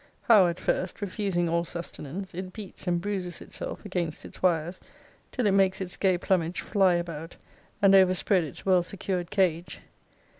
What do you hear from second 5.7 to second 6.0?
its